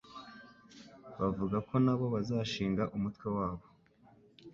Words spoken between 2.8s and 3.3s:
umutwe